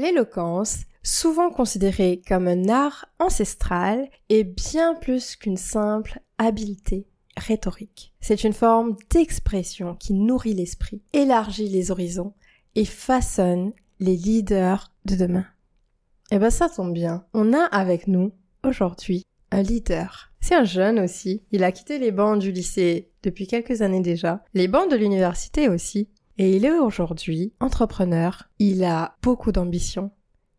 L'éloquence, 0.00 0.84
souvent 1.02 1.50
considérée 1.50 2.22
comme 2.26 2.48
un 2.48 2.70
art 2.70 3.04
ancestral, 3.18 4.08
est 4.30 4.44
bien 4.44 4.94
plus 4.94 5.36
qu'une 5.36 5.58
simple 5.58 6.20
habileté 6.38 7.06
rhétorique. 7.36 8.14
C'est 8.18 8.44
une 8.44 8.54
forme 8.54 8.96
d'expression 9.10 9.94
qui 9.94 10.14
nourrit 10.14 10.54
l'esprit, 10.54 11.02
élargit 11.12 11.68
les 11.68 11.90
horizons 11.90 12.32
et 12.76 12.86
façonne 12.86 13.74
les 13.98 14.16
leaders 14.16 14.90
de 15.04 15.16
demain. 15.16 15.44
Eh 16.30 16.38
ben 16.38 16.48
ça 16.48 16.70
tombe 16.70 16.94
bien. 16.94 17.26
On 17.34 17.52
a 17.52 17.64
avec 17.64 18.06
nous 18.06 18.32
aujourd'hui 18.64 19.22
un 19.50 19.60
leader. 19.60 20.32
C'est 20.40 20.54
un 20.54 20.64
jeune 20.64 20.98
aussi. 20.98 21.42
Il 21.52 21.62
a 21.62 21.72
quitté 21.72 21.98
les 21.98 22.10
bancs 22.10 22.38
du 22.38 22.52
lycée 22.52 23.10
depuis 23.22 23.46
quelques 23.46 23.82
années 23.82 24.00
déjà, 24.00 24.42
les 24.54 24.66
bancs 24.66 24.90
de 24.90 24.96
l'université 24.96 25.68
aussi. 25.68 26.08
Et 26.42 26.56
il 26.56 26.64
est 26.64 26.78
aujourd'hui 26.78 27.52
entrepreneur. 27.60 28.48
Il 28.58 28.82
a 28.82 29.18
beaucoup 29.20 29.52
d'ambition. 29.52 30.10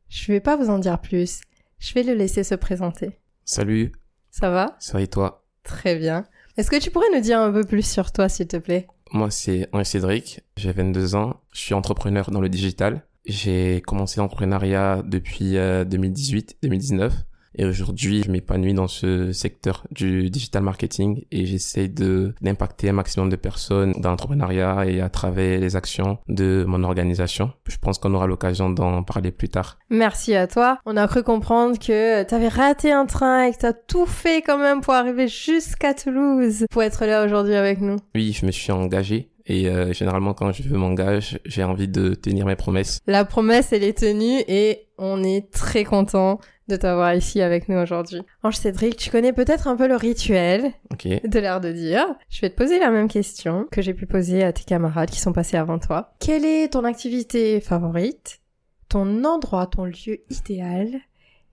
Je 0.10 0.32
vais 0.32 0.40
pas 0.40 0.56
vous 0.56 0.70
en 0.70 0.78
dire 0.78 1.02
plus. 1.02 1.42
Je 1.80 1.96
vais 1.96 2.04
le 2.04 2.14
laisser 2.14 2.44
se 2.44 2.54
présenter. 2.54 3.18
Salut. 3.46 3.92
Ça 4.30 4.52
va? 4.52 4.76
Ça 4.78 4.94
va 4.94 5.02
et 5.02 5.08
toi? 5.08 5.44
Très 5.64 5.96
bien. 5.96 6.26
Est-ce 6.56 6.70
que 6.70 6.80
tu 6.80 6.92
pourrais 6.92 7.10
nous 7.16 7.20
dire 7.20 7.40
un 7.40 7.52
peu 7.52 7.64
plus 7.64 7.84
sur 7.84 8.12
toi, 8.12 8.30
s'il 8.30 8.46
te 8.46 8.58
plaît? 8.58 8.86
Moi, 9.12 9.32
c'est 9.32 9.70
Henri 9.72 9.86
Cédric. 9.86 10.42
J'ai 10.56 10.72
22 10.72 11.16
ans. 11.16 11.42
Je 11.52 11.62
suis 11.62 11.74
entrepreneur 11.74 12.30
dans 12.30 12.42
le 12.42 12.50
digital. 12.50 13.04
J'ai 13.26 13.82
commencé 13.82 14.20
l'entrepreneuriat 14.20 15.02
depuis 15.04 15.56
2018-2019. 15.56 17.12
Et 17.56 17.66
aujourd'hui, 17.66 18.24
je 18.24 18.32
m'épanouis 18.32 18.74
dans 18.74 18.88
ce 18.88 19.32
secteur 19.32 19.84
du 19.92 20.30
digital 20.30 20.64
marketing 20.64 21.26
et 21.32 21.46
j'essaie 21.46 21.88
de 21.88 22.34
d'impacter 22.42 22.90
un 22.90 22.94
maximum 22.94 23.30
de 23.30 23.36
personnes 23.36 23.94
dans 23.98 24.10
l'entrepreneuriat 24.10 24.86
et 24.86 25.02
à 25.02 25.10
travers 25.10 25.60
les 25.60 25.76
actions 25.76 26.18
de 26.30 26.64
mon 26.68 26.84
organisation. 26.84 27.52
Je 27.68 27.78
pense 27.78 27.98
qu'on 27.98 28.14
aura 28.14 28.28
l'occasion 28.28 28.70
d'en 28.70 29.04
parler 29.04 29.32
plus 29.32 29.50
tard. 29.50 29.78
Merci 29.90 30.36
à 30.36 30.48
toi. 30.48 30.80
On 30.86 30.96
a 30.96 31.08
cru 31.08 31.24
comprendre 31.24 31.78
que 31.78 32.24
tu 32.24 32.34
avais 32.34 32.48
raté 32.48 32.92
un 32.92 33.06
train 33.06 33.44
et 33.44 33.52
que 33.52 33.60
tu 33.60 33.66
as 33.66 33.74
tout 33.74 34.06
fait 34.06 34.42
quand 34.42 34.58
même 34.58 34.82
pour 34.82 34.94
arriver 34.94 35.28
jusqu'à 35.28 35.94
Toulouse 35.94 36.66
pour 36.72 36.84
être 36.84 37.06
là 37.06 37.26
aujourd'hui 37.26 37.56
avec 37.56 37.82
nous. 37.82 37.98
Oui, 38.16 38.32
je 38.32 38.46
me 38.46 38.52
suis 38.52 38.72
engagé 38.72 39.32
et 39.46 39.68
euh, 39.68 39.92
généralement, 39.92 40.34
quand 40.34 40.52
je 40.52 40.74
m'engage, 40.74 41.40
j'ai 41.46 41.64
envie 41.64 41.88
de 41.88 42.14
tenir 42.14 42.46
mes 42.46 42.56
promesses. 42.56 43.00
La 43.08 43.26
promesse, 43.26 43.74
elle 43.74 43.84
est 43.84 43.98
tenue 43.98 44.40
et 44.48 44.88
on 44.98 45.24
est 45.24 45.52
très 45.52 45.84
content 45.84 46.40
de 46.72 46.78
t'avoir 46.78 47.14
ici 47.14 47.42
avec 47.42 47.70
nous 47.70 47.78
aujourd'hui. 47.78 48.22
Ange 48.44 48.56
Cédric, 48.56 48.96
tu 48.96 49.12
connais 49.12 49.34
peut-être 49.34 49.68
un 49.68 49.76
peu 49.76 49.88
le 49.88 49.96
rituel 49.96 50.72
de 51.04 51.40
l'air 51.40 51.62
de 51.62 51.72
dire. 51.72 52.06
Je 52.30 52.42
vais 52.42 52.50
te 52.50 52.56
poser 52.56 52.80
la 52.80 52.90
même 52.90 53.08
question 53.08 53.68
que 53.72 53.82
j'ai 53.82 53.94
pu 53.94 54.06
poser 54.06 54.44
à 54.44 54.54
tes 54.54 54.64
camarades 54.64 55.10
qui 55.10 55.20
sont 55.20 55.34
passés 55.34 55.58
avant 55.58 55.80
toi. 55.80 56.14
Quelle 56.20 56.46
est 56.46 56.74
ton 56.74 56.84
activité 56.86 57.60
favorite, 57.60 58.40
ton 58.90 59.24
endroit, 59.26 59.68
ton 59.68 59.86
lieu 59.86 60.22
idéal 60.30 60.90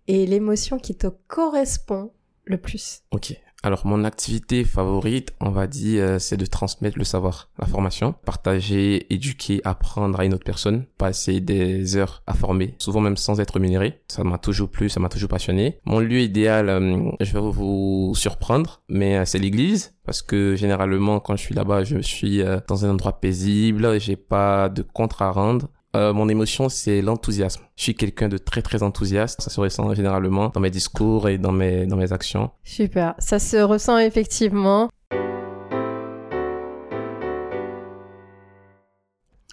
et 0.07 0.25
l'émotion 0.27 0.79
qui 0.79 0.97
te 0.97 1.09
correspond 1.27 2.13
le 2.45 2.59
plus? 2.59 3.03
Ok, 3.11 3.35
alors 3.63 3.87
mon 3.87 4.05
activité 4.05 4.63
favorite, 4.63 5.35
on 5.41 5.51
va 5.51 5.67
dire, 5.67 6.05
euh, 6.05 6.19
c'est 6.21 6.37
de 6.37 6.47
transmettre 6.47 6.97
le 6.97 7.05
savoir, 7.05 7.49
la 7.59 7.67
formation, 7.67 8.15
partager, 8.25 9.13
éduquer, 9.13 9.61
apprendre 9.65 10.21
à 10.21 10.25
une 10.25 10.35
autre 10.35 10.45
personne, 10.45 10.85
passer 10.97 11.41
des 11.41 11.97
heures 11.97 12.23
à 12.29 12.35
former, 12.35 12.77
souvent 12.79 13.01
même 13.01 13.17
sans 13.17 13.41
être 13.41 13.55
rémunéré. 13.55 14.01
Ça 14.09 14.23
m'a 14.23 14.39
toujours 14.39 14.71
plu, 14.71 14.89
ça 14.89 15.01
m'a 15.01 15.09
toujours 15.09 15.29
passionné. 15.29 15.81
Mon 15.85 15.99
lieu 15.99 16.21
idéal, 16.21 16.69
euh, 16.69 17.11
je 17.21 17.33
vais 17.33 17.41
vous 17.41 18.13
surprendre, 18.15 18.83
mais 18.89 19.19
euh, 19.19 19.25
c'est 19.25 19.39
l'église 19.39 19.95
parce 20.05 20.23
que 20.23 20.57
généralement 20.57 21.21
quand 21.21 21.37
je 21.37 21.43
suis 21.43 21.55
là-bas, 21.55 21.85
je 21.85 21.99
suis 21.99 22.43
dans 22.67 22.87
un 22.87 22.91
endroit 22.91 23.21
paisible, 23.21 24.01
j'ai 24.01 24.17
pas 24.17 24.71
de 24.71 24.81
compte 24.81 25.15
à 25.21 25.31
rendre 25.31 25.69
euh, 25.97 26.13
mon 26.13 26.29
émotion, 26.29 26.69
c'est 26.69 27.01
l'enthousiasme. 27.01 27.63
Je 27.77 27.83
suis 27.85 27.95
quelqu'un 27.95 28.29
de 28.29 28.39
très 28.39 28.63
très 28.63 28.83
enthousiaste. 28.83 29.41
Ça 29.41 29.51
se 29.51 29.61
ressent 29.61 29.95
généralement 29.95 30.51
dans 30.51 30.61
mes 30.61 30.71
discours 30.71 31.29
et 31.29 31.39
dans 31.39 31.53
mes, 31.53 31.87
dans 31.87 31.97
mes 31.97 32.13
actions. 32.13 32.51
Super. 32.63 33.15
Ça 33.19 33.39
se 33.39 33.57
ressent 33.57 33.99
effectivement. 33.99 34.91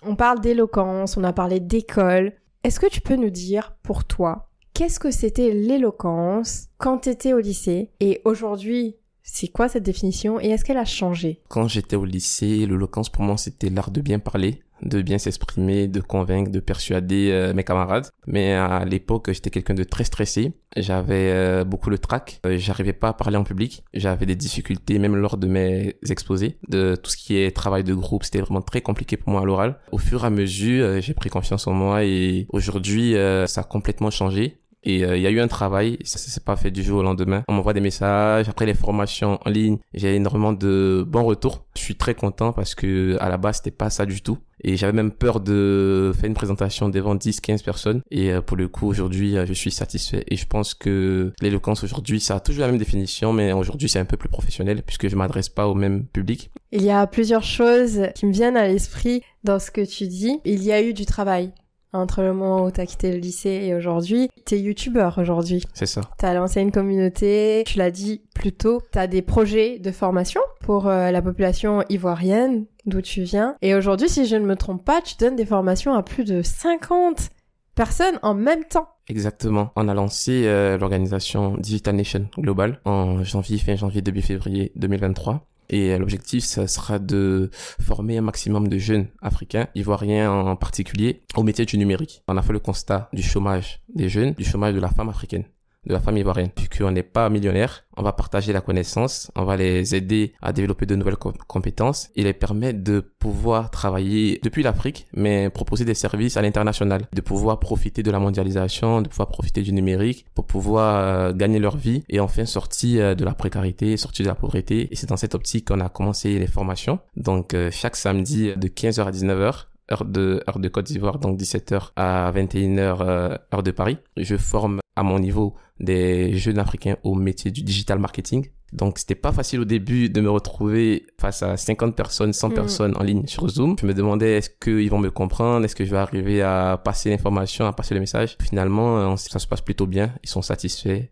On 0.07 0.15
parle 0.15 0.39
d'éloquence, 0.39 1.17
on 1.17 1.23
a 1.23 1.33
parlé 1.33 1.59
d'école. 1.59 2.33
Est-ce 2.63 2.79
que 2.79 2.87
tu 2.87 3.01
peux 3.01 3.15
nous 3.15 3.31
dire, 3.31 3.75
pour 3.81 4.05
toi, 4.05 4.49
qu'est-ce 4.73 4.99
que 4.99 5.09
c'était 5.09 5.51
l'éloquence 5.51 6.67
quand 6.77 6.99
tu 6.99 7.09
étais 7.09 7.33
au 7.33 7.39
lycée 7.39 7.91
et 7.99 8.21
aujourd'hui 8.25 8.97
c'est 9.23 9.47
quoi 9.47 9.67
cette 9.67 9.83
définition 9.83 10.39
et 10.39 10.49
est-ce 10.49 10.63
qu'elle 10.63 10.77
a 10.77 10.85
changé? 10.85 11.41
Quand 11.47 11.67
j'étais 11.67 11.95
au 11.95 12.05
lycée, 12.05 12.67
l'éloquence 12.67 13.09
pour 13.09 13.23
moi 13.23 13.37
c'était 13.37 13.69
l'art 13.69 13.89
de 13.89 14.01
bien 14.01 14.19
parler, 14.19 14.61
de 14.85 15.01
bien 15.01 15.17
s'exprimer, 15.17 15.87
de 15.87 15.99
convaincre, 15.99 16.51
de 16.51 16.59
persuader 16.59 17.29
euh, 17.31 17.53
mes 17.53 17.63
camarades. 17.63 18.07
Mais 18.27 18.53
à 18.53 18.85
l'époque, 18.85 19.29
j'étais 19.31 19.49
quelqu'un 19.49 19.73
de 19.73 19.83
très 19.83 20.03
stressé. 20.03 20.53
J'avais 20.77 21.31
euh, 21.31 21.63
beaucoup 21.63 21.89
le 21.89 21.97
trac. 21.97 22.39
Euh, 22.45 22.57
j'arrivais 22.57 22.93
pas 22.93 23.09
à 23.09 23.13
parler 23.13 23.37
en 23.37 23.43
public. 23.43 23.83
J'avais 23.93 24.25
des 24.25 24.35
difficultés 24.35 24.99
même 24.99 25.15
lors 25.15 25.37
de 25.37 25.47
mes 25.47 25.95
exposés. 26.09 26.57
De 26.69 26.95
tout 26.95 27.11
ce 27.11 27.17
qui 27.17 27.37
est 27.37 27.55
travail 27.55 27.83
de 27.83 27.93
groupe, 27.93 28.23
c'était 28.23 28.41
vraiment 28.41 28.61
très 28.61 28.81
compliqué 28.81 29.17
pour 29.17 29.29
moi 29.29 29.41
à 29.41 29.45
l'oral. 29.45 29.79
Au 29.91 29.97
fur 29.97 30.23
et 30.23 30.27
à 30.27 30.29
mesure, 30.29 31.01
j'ai 31.01 31.13
pris 31.13 31.29
confiance 31.29 31.67
en 31.67 31.73
moi 31.73 32.03
et 32.03 32.47
aujourd'hui, 32.49 33.13
ça 33.47 33.61
a 33.61 33.63
complètement 33.63 34.11
changé. 34.11 34.59
Et 34.85 34.97
il 35.01 35.21
y 35.21 35.27
a 35.27 35.31
eu 35.31 35.39
un 35.39 35.47
travail, 35.47 35.97
ça, 36.03 36.19
ça 36.19 36.29
s'est 36.29 36.41
pas 36.41 36.55
fait 36.55 36.71
du 36.71 36.83
jour 36.83 36.99
au 36.99 37.03
lendemain. 37.03 37.43
On 37.47 37.53
m'envoie 37.53 37.73
des 37.73 37.81
messages, 37.81 38.47
après 38.49 38.65
les 38.65 38.73
formations 38.73 39.39
en 39.45 39.49
ligne, 39.49 39.77
j'ai 39.93 40.15
énormément 40.15 40.53
de 40.53 41.03
bons 41.07 41.23
retours. 41.23 41.65
Je 41.75 41.81
suis 41.81 41.95
très 41.95 42.15
content 42.15 42.53
parce 42.53 42.75
que 42.75 43.17
à 43.19 43.29
la 43.29 43.37
base 43.37 43.57
c'était 43.57 43.71
pas 43.71 43.89
ça 43.89 44.05
du 44.05 44.21
tout. 44.21 44.37
Et 44.63 44.77
j'avais 44.77 44.93
même 44.93 45.11
peur 45.11 45.41
de 45.41 46.11
faire 46.15 46.27
une 46.27 46.33
présentation 46.33 46.89
devant 46.89 47.13
10, 47.13 47.41
15 47.41 47.61
personnes. 47.61 48.01
Et 48.09 48.31
euh, 48.31 48.41
pour 48.41 48.57
le 48.57 48.67
coup, 48.67 48.87
aujourd'hui, 48.87 49.37
euh, 49.37 49.45
je 49.45 49.53
suis 49.53 49.71
satisfait. 49.71 50.23
Et 50.27 50.37
je 50.37 50.47
pense 50.47 50.73
que 50.73 51.33
l'éloquence 51.41 51.83
aujourd'hui, 51.83 52.19
ça 52.19 52.37
a 52.37 52.39
toujours 52.39 52.61
la 52.61 52.69
même 52.69 52.79
définition, 52.79 53.33
mais 53.33 53.53
aujourd'hui, 53.53 53.89
c'est 53.89 53.99
un 53.99 54.05
peu 54.05 54.17
plus 54.17 54.29
professionnel 54.29 54.81
puisque 54.83 55.07
je 55.07 55.15
m'adresse 55.15 55.49
pas 55.49 55.67
au 55.67 55.75
même 55.75 56.05
public. 56.05 56.49
Il 56.71 56.81
y 56.81 56.89
a 56.89 57.05
plusieurs 57.05 57.43
choses 57.43 58.07
qui 58.15 58.25
me 58.25 58.31
viennent 58.31 58.57
à 58.57 58.67
l'esprit 58.67 59.21
dans 59.43 59.59
ce 59.59 59.71
que 59.71 59.85
tu 59.85 60.07
dis. 60.07 60.39
Il 60.45 60.63
y 60.63 60.71
a 60.71 60.81
eu 60.81 60.93
du 60.93 61.05
travail 61.05 61.51
entre 61.95 62.21
le 62.21 62.33
moment 62.33 62.65
où 62.65 62.71
tu 62.71 62.81
as 62.81 62.85
quitté 62.85 63.11
le 63.11 63.17
lycée 63.17 63.61
et 63.63 63.75
aujourd'hui. 63.75 64.29
Tu 64.45 64.55
es 64.55 64.59
youtubeur 64.59 65.17
aujourd'hui. 65.17 65.63
C'est 65.73 65.85
ça. 65.85 66.01
Tu 66.19 66.25
as 66.25 66.33
lancé 66.33 66.61
une 66.61 66.71
communauté, 66.71 67.63
tu 67.65 67.77
l'as 67.77 67.91
dit 67.91 68.21
plus 68.33 68.51
tôt, 68.51 68.81
tu 68.91 68.99
as 68.99 69.07
des 69.07 69.21
projets 69.21 69.79
de 69.79 69.91
formation 69.91 70.41
pour 70.61 70.87
euh, 70.87 71.11
la 71.11 71.21
population 71.21 71.83
ivoirienne 71.89 72.65
d'où 72.85 73.01
tu 73.01 73.23
viens. 73.23 73.55
Et 73.61 73.75
aujourd'hui, 73.75 74.09
si 74.09 74.25
je 74.25 74.35
ne 74.35 74.45
me 74.45 74.55
trompe 74.55 74.83
pas, 74.83 75.01
tu 75.01 75.15
donnes 75.17 75.35
des 75.35 75.45
formations 75.45 75.93
à 75.93 76.03
plus 76.03 76.23
de 76.23 76.41
50 76.41 77.29
personnes 77.75 78.19
en 78.21 78.33
même 78.33 78.63
temps. 78.65 78.87
Exactement. 79.07 79.71
On 79.75 79.87
a 79.87 79.93
lancé 79.93 80.43
euh, 80.45 80.77
l'organisation 80.77 81.57
Digital 81.57 81.95
Nation 81.95 82.27
Global 82.37 82.79
en 82.85 83.23
janvier, 83.23 83.57
fin 83.57 83.75
janvier, 83.75 84.01
début 84.01 84.21
février 84.21 84.71
2023. 84.75 85.45
Et 85.69 85.97
l'objectif, 85.97 86.43
ça 86.43 86.67
sera 86.67 86.99
de 86.99 87.49
former 87.51 88.17
un 88.17 88.21
maximum 88.21 88.67
de 88.67 88.77
jeunes 88.77 89.07
africains, 89.21 89.67
ivoiriens 89.75 90.31
en 90.31 90.55
particulier, 90.55 91.21
au 91.35 91.43
métier 91.43 91.65
du 91.65 91.77
numérique. 91.77 92.23
On 92.27 92.37
a 92.37 92.41
fait 92.41 92.53
le 92.53 92.59
constat 92.59 93.09
du 93.13 93.23
chômage 93.23 93.81
des 93.93 94.09
jeunes, 94.09 94.33
du 94.33 94.43
chômage 94.43 94.73
de 94.73 94.79
la 94.79 94.89
femme 94.89 95.09
africaine 95.09 95.45
de 95.85 95.93
la 95.93 95.99
famille 95.99 96.21
ivoirienne. 96.21 96.49
Puisqu'on 96.49 96.91
n'est 96.91 97.03
pas 97.03 97.29
millionnaire, 97.29 97.83
on 97.97 98.03
va 98.03 98.13
partager 98.13 98.53
la 98.53 98.61
connaissance, 98.61 99.31
on 99.35 99.45
va 99.45 99.57
les 99.57 99.95
aider 99.95 100.33
à 100.41 100.51
développer 100.53 100.85
de 100.85 100.95
nouvelles 100.95 101.17
compétences 101.17 102.09
et 102.15 102.23
les 102.23 102.33
permettre 102.33 102.83
de 102.83 102.99
pouvoir 102.99 103.71
travailler 103.71 104.39
depuis 104.43 104.63
l'Afrique, 104.63 105.07
mais 105.13 105.49
proposer 105.49 105.85
des 105.85 105.93
services 105.93 106.37
à 106.37 106.41
l'international, 106.41 107.07
de 107.13 107.21
pouvoir 107.21 107.59
profiter 107.59 108.03
de 108.03 108.11
la 108.11 108.19
mondialisation, 108.19 109.01
de 109.01 109.07
pouvoir 109.07 109.29
profiter 109.29 109.61
du 109.61 109.73
numérique 109.73 110.25
pour 110.35 110.45
pouvoir 110.45 110.95
euh, 110.95 111.33
gagner 111.33 111.59
leur 111.59 111.77
vie 111.77 112.03
et 112.09 112.19
enfin 112.19 112.45
sortir 112.45 113.03
euh, 113.03 113.15
de 113.15 113.23
la 113.25 113.33
précarité, 113.33 113.97
sortir 113.97 114.25
de 114.25 114.29
la 114.29 114.35
pauvreté. 114.35 114.87
Et 114.91 114.95
c'est 114.95 115.09
dans 115.09 115.17
cette 115.17 115.35
optique 115.35 115.67
qu'on 115.67 115.79
a 115.79 115.89
commencé 115.89 116.37
les 116.37 116.47
formations. 116.47 116.99
Donc 117.15 117.53
euh, 117.53 117.69
chaque 117.71 117.95
samedi 117.95 118.53
de 118.55 118.67
15h 118.67 119.05
à 119.05 119.11
19h, 119.11 119.65
heure 119.91 120.05
de, 120.05 120.43
heure 120.47 120.59
de 120.59 120.67
Côte 120.67 120.85
d'Ivoire, 120.85 121.19
donc 121.19 121.39
17h 121.39 121.91
à 121.95 122.31
21h, 122.31 123.39
heure 123.53 123.63
de 123.63 123.71
Paris. 123.71 123.97
Je 124.17 124.35
forme 124.35 124.79
à 124.95 125.03
mon 125.03 125.19
niveau 125.19 125.55
des 125.79 126.37
jeunes 126.37 126.59
africains 126.59 126.97
au 127.03 127.15
métier 127.15 127.51
du 127.51 127.63
digital 127.63 127.99
marketing. 127.99 128.47
Donc 128.73 128.97
c'était 128.97 129.15
pas 129.15 129.31
facile 129.31 129.61
au 129.61 129.65
début 129.65 130.09
de 130.09 130.21
me 130.21 130.29
retrouver 130.29 131.05
face 131.19 131.43
à 131.43 131.55
50 131.55 131.95
personnes, 131.95 132.33
100 132.33 132.49
mm. 132.49 132.53
personnes 132.53 132.97
en 132.97 133.03
ligne 133.03 133.27
sur 133.27 133.47
Zoom. 133.47 133.75
Je 133.79 133.85
me 133.85 133.93
demandais 133.93 134.37
est-ce 134.37 134.49
qu'ils 134.49 134.89
vont 134.89 134.99
me 134.99 135.11
comprendre, 135.11 135.63
est-ce 135.65 135.75
que 135.75 135.85
je 135.85 135.91
vais 135.91 135.97
arriver 135.97 136.41
à 136.41 136.81
passer 136.83 137.09
l'information, 137.09 137.65
à 137.65 137.73
passer 137.73 137.93
le 137.93 137.99
message? 137.99 138.37
Finalement, 138.41 139.15
ça 139.17 139.39
se 139.39 139.47
passe 139.47 139.61
plutôt 139.61 139.87
bien, 139.87 140.13
ils 140.23 140.29
sont 140.29 140.41
satisfaits. 140.41 141.03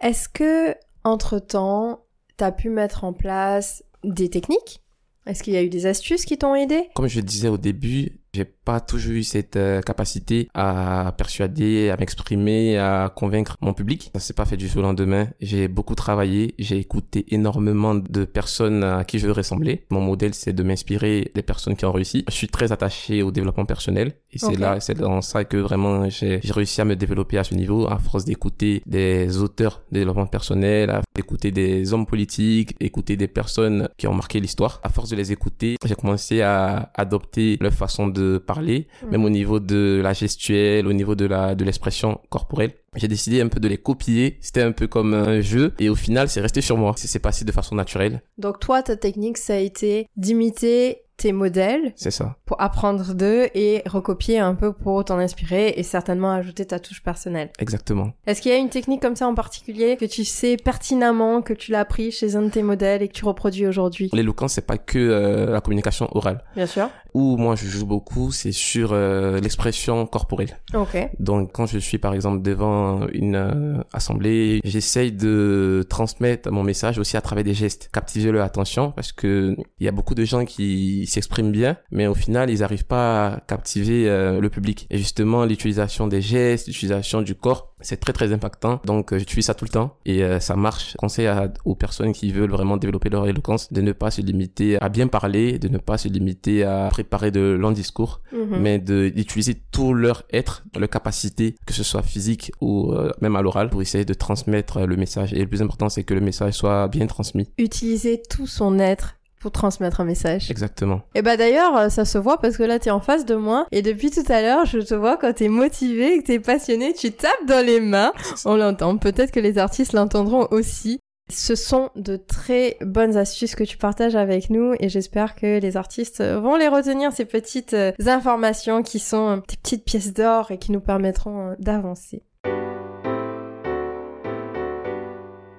Est-ce 0.00 0.28
que 0.28 0.74
entre-temps, 1.02 2.04
tu 2.36 2.44
as 2.44 2.52
pu 2.52 2.68
mettre 2.68 3.04
en 3.04 3.12
place 3.12 3.82
des 4.04 4.28
techniques? 4.28 4.82
Est-ce 5.26 5.42
qu'il 5.42 5.54
y 5.54 5.56
a 5.56 5.62
eu 5.62 5.68
des 5.68 5.86
astuces 5.86 6.24
qui 6.24 6.38
t'ont 6.38 6.54
aidé? 6.54 6.88
Comme 6.94 7.08
je 7.08 7.20
disais 7.20 7.48
au 7.48 7.58
début, 7.58 8.20
j'ai 8.36 8.44
pas 8.44 8.80
toujours 8.80 9.14
eu 9.14 9.22
cette 9.22 9.56
euh, 9.56 9.80
capacité 9.80 10.48
à 10.52 11.14
persuader, 11.16 11.88
à 11.90 11.96
m'exprimer, 11.96 12.76
à 12.76 13.10
convaincre 13.14 13.56
mon 13.62 13.72
public. 13.72 14.10
Ça 14.14 14.20
s'est 14.20 14.34
pas 14.34 14.44
fait 14.44 14.58
du 14.58 14.68
jour 14.68 14.80
au 14.80 14.82
lendemain. 14.82 15.28
J'ai 15.40 15.68
beaucoup 15.68 15.94
travaillé, 15.94 16.54
j'ai 16.58 16.76
écouté 16.76 17.24
énormément 17.28 17.94
de 17.94 18.24
personnes 18.26 18.84
à 18.84 19.04
qui 19.04 19.18
je 19.18 19.26
veux 19.26 19.32
ressembler. 19.32 19.86
Mon 19.90 20.02
modèle, 20.02 20.34
c'est 20.34 20.52
de 20.52 20.62
m'inspirer 20.62 21.30
des 21.34 21.42
personnes 21.42 21.76
qui 21.76 21.86
ont 21.86 21.92
réussi. 21.92 22.24
Je 22.28 22.34
suis 22.34 22.48
très 22.48 22.72
attaché 22.72 23.22
au 23.22 23.30
développement 23.30 23.64
personnel 23.64 24.12
et 24.32 24.38
c'est 24.38 24.58
là, 24.58 24.80
c'est 24.80 24.98
dans 24.98 25.22
ça 25.22 25.44
que 25.44 25.56
vraiment 25.56 26.10
j'ai 26.10 26.40
réussi 26.50 26.82
à 26.82 26.84
me 26.84 26.94
développer 26.94 27.38
à 27.38 27.44
ce 27.44 27.54
niveau 27.54 27.88
à 27.88 27.98
force 27.98 28.26
d'écouter 28.26 28.82
des 28.84 29.38
auteurs 29.38 29.82
de 29.90 29.98
développement 30.00 30.26
personnel, 30.26 31.00
d'écouter 31.16 31.50
des 31.50 31.92
hommes 31.92 32.06
politiques, 32.06 32.76
écouter 32.80 33.16
des 33.16 33.28
personnes 33.28 33.88
qui 33.96 34.06
ont 34.06 34.14
marqué 34.14 34.38
l'histoire. 34.40 34.80
À 34.82 34.90
force 34.90 35.10
de 35.10 35.16
les 35.16 35.32
écouter, 35.32 35.76
j'ai 35.84 35.94
commencé 35.94 36.42
à 36.42 36.92
adopter 36.94 37.56
leur 37.60 37.72
façon 37.72 38.06
de 38.06 38.38
parler, 38.38 38.86
hmm. 39.02 39.10
même 39.10 39.24
au 39.24 39.30
niveau 39.30 39.58
de 39.58 40.00
la 40.02 40.12
gestuelle, 40.12 40.86
au 40.86 40.92
niveau 40.92 41.14
de 41.14 41.26
la 41.26 41.54
de 41.54 41.64
l'expression 41.64 42.20
corporelle. 42.28 42.72
J'ai 42.94 43.08
décidé 43.08 43.40
un 43.40 43.48
peu 43.48 43.60
de 43.60 43.68
les 43.68 43.76
copier. 43.78 44.38
C'était 44.40 44.62
un 44.62 44.72
peu 44.72 44.86
comme 44.86 45.12
un 45.12 45.40
jeu. 45.40 45.74
Et 45.78 45.88
au 45.90 45.94
final, 45.94 46.28
c'est 46.28 46.40
resté 46.40 46.60
sur 46.62 46.78
moi. 46.78 46.94
C'est 46.96 47.18
passé 47.18 47.44
de 47.44 47.52
façon 47.52 47.74
naturelle. 47.74 48.22
Donc 48.38 48.58
toi, 48.60 48.82
ta 48.82 48.96
technique, 48.96 49.36
ça 49.36 49.54
a 49.54 49.58
été 49.58 50.08
d'imiter 50.16 51.02
modèles. 51.32 51.92
C'est 51.96 52.10
ça. 52.10 52.36
Pour 52.44 52.60
apprendre 52.60 53.14
d'eux 53.14 53.48
et 53.54 53.82
recopier 53.86 54.38
un 54.38 54.54
peu 54.54 54.72
pour 54.72 55.04
t'en 55.04 55.18
inspirer 55.18 55.74
et 55.76 55.82
certainement 55.82 56.32
ajouter 56.32 56.66
ta 56.66 56.78
touche 56.78 57.02
personnelle. 57.02 57.50
Exactement. 57.58 58.12
Est-ce 58.26 58.40
qu'il 58.42 58.52
y 58.52 58.54
a 58.54 58.58
une 58.58 58.68
technique 58.68 59.02
comme 59.02 59.16
ça 59.16 59.26
en 59.26 59.34
particulier 59.34 59.96
que 59.96 60.04
tu 60.04 60.24
sais 60.24 60.56
pertinemment 60.56 61.42
que 61.42 61.52
tu 61.52 61.72
l'as 61.72 61.80
appris 61.80 62.10
chez 62.10 62.36
un 62.36 62.42
de 62.42 62.50
tes 62.50 62.62
modèles 62.62 63.02
et 63.02 63.08
que 63.08 63.14
tu 63.14 63.24
reproduis 63.24 63.66
aujourd'hui? 63.66 64.10
L'éloquence, 64.12 64.54
c'est 64.54 64.66
pas 64.66 64.78
que 64.78 64.98
euh, 64.98 65.50
la 65.50 65.60
communication 65.60 66.08
orale. 66.16 66.42
Bien 66.54 66.66
sûr. 66.66 66.88
Où 67.14 67.36
moi 67.38 67.54
je 67.54 67.66
joue 67.66 67.86
beaucoup, 67.86 68.30
c'est 68.30 68.52
sur 68.52 68.90
euh, 68.92 69.40
l'expression 69.40 70.06
corporelle. 70.06 70.58
Ok. 70.74 70.96
Donc 71.18 71.52
quand 71.52 71.66
je 71.66 71.78
suis 71.78 71.98
par 71.98 72.12
exemple 72.12 72.42
devant 72.42 73.06
une 73.08 73.36
euh, 73.36 73.82
assemblée, 73.92 74.60
j'essaye 74.64 75.12
de 75.12 75.84
transmettre 75.88 76.50
mon 76.50 76.62
message 76.62 76.98
aussi 76.98 77.16
à 77.16 77.22
travers 77.22 77.44
des 77.44 77.54
gestes, 77.54 77.88
captiver 77.92 78.32
leur 78.32 78.44
attention 78.44 78.90
parce 78.90 79.12
que 79.12 79.56
il 79.78 79.84
y 79.84 79.88
a 79.88 79.92
beaucoup 79.92 80.14
de 80.14 80.24
gens 80.24 80.44
qui 80.44 81.06
s'expriment 81.16 81.50
bien, 81.50 81.78
mais 81.90 82.06
au 82.06 82.14
final, 82.14 82.50
ils 82.50 82.60
n'arrivent 82.60 82.84
pas 82.84 83.26
à 83.26 83.40
captiver 83.40 84.08
euh, 84.08 84.38
le 84.38 84.50
public. 84.50 84.86
Et 84.90 84.98
justement, 84.98 85.46
l'utilisation 85.46 86.06
des 86.06 86.20
gestes, 86.20 86.66
l'utilisation 86.66 87.22
du 87.22 87.34
corps, 87.34 87.74
c'est 87.80 87.96
très 87.96 88.12
très 88.12 88.32
impactant. 88.34 88.80
Donc, 88.84 89.12
euh, 89.12 89.18
j'utilise 89.18 89.46
ça 89.46 89.54
tout 89.54 89.64
le 89.64 89.70
temps 89.70 89.96
et 90.04 90.22
euh, 90.22 90.40
ça 90.40 90.56
marche. 90.56 90.92
Je 90.92 90.96
conseille 90.98 91.28
aux 91.64 91.74
personnes 91.74 92.12
qui 92.12 92.32
veulent 92.32 92.50
vraiment 92.50 92.76
développer 92.76 93.08
leur 93.08 93.26
éloquence 93.26 93.72
de 93.72 93.80
ne 93.80 93.92
pas 93.92 94.10
se 94.10 94.20
limiter 94.20 94.78
à 94.82 94.90
bien 94.90 95.08
parler, 95.08 95.58
de 95.58 95.68
ne 95.68 95.78
pas 95.78 95.96
se 95.96 96.08
limiter 96.08 96.64
à 96.64 96.88
préparer 96.90 97.30
de 97.30 97.40
longs 97.40 97.72
discours, 97.72 98.20
mhm. 98.32 98.58
mais 98.60 98.78
de 98.78 99.08
d'utiliser 99.08 99.54
tout 99.72 99.94
leur 99.94 100.24
être, 100.32 100.64
leur 100.78 100.90
capacité, 100.90 101.54
que 101.66 101.72
ce 101.72 101.82
soit 101.82 102.02
physique 102.02 102.52
ou 102.60 102.92
même 103.22 103.36
à 103.36 103.42
l'oral, 103.42 103.70
pour 103.70 103.80
essayer 103.80 104.04
de 104.04 104.14
transmettre 104.14 104.80
le 104.80 104.96
message. 104.96 105.32
Et 105.32 105.40
le 105.40 105.46
plus 105.46 105.62
important, 105.62 105.88
c'est 105.88 106.04
que 106.04 106.14
le 106.14 106.20
message 106.20 106.54
soit 106.54 106.88
bien 106.88 107.06
transmis. 107.06 107.48
Utiliser 107.58 108.20
tout 108.28 108.46
son 108.46 108.78
être 108.78 109.16
pour 109.46 109.52
transmettre 109.52 110.00
un 110.00 110.04
message. 110.04 110.50
Exactement. 110.50 111.02
Et 111.14 111.22
bah 111.22 111.36
d'ailleurs, 111.36 111.76
euh, 111.76 111.88
ça 111.88 112.04
se 112.04 112.18
voit 112.18 112.38
parce 112.38 112.56
que 112.56 112.64
là, 112.64 112.80
t'es 112.80 112.90
en 112.90 112.98
face 112.98 113.24
de 113.24 113.36
moi 113.36 113.68
et 113.70 113.80
depuis 113.80 114.10
tout 114.10 114.24
à 114.28 114.42
l'heure, 114.42 114.66
je 114.66 114.80
te 114.80 114.92
vois 114.92 115.16
quand 115.16 115.32
t'es 115.34 115.46
motivé, 115.46 116.18
que 116.18 116.26
t'es 116.26 116.40
passionné, 116.40 116.94
tu 116.94 117.12
tapes 117.12 117.46
dans 117.46 117.64
les 117.64 117.78
mains. 117.78 118.12
On 118.44 118.56
l'entend. 118.56 118.96
Peut-être 118.96 119.30
que 119.30 119.38
les 119.38 119.58
artistes 119.58 119.92
l'entendront 119.92 120.48
aussi. 120.50 120.98
Ce 121.30 121.54
sont 121.54 121.90
de 121.94 122.16
très 122.16 122.76
bonnes 122.80 123.16
astuces 123.16 123.54
que 123.54 123.62
tu 123.62 123.76
partages 123.76 124.16
avec 124.16 124.50
nous 124.50 124.74
et 124.80 124.88
j'espère 124.88 125.36
que 125.36 125.60
les 125.60 125.76
artistes 125.76 126.24
vont 126.24 126.56
les 126.56 126.66
retenir, 126.66 127.12
ces 127.12 127.24
petites 127.24 127.74
euh, 127.74 127.92
informations 128.04 128.82
qui 128.82 128.98
sont 128.98 129.36
des 129.48 129.56
petites 129.62 129.84
pièces 129.84 130.12
d'or 130.12 130.50
et 130.50 130.58
qui 130.58 130.72
nous 130.72 130.80
permettront 130.80 131.50
euh, 131.50 131.54
d'avancer. 131.60 132.24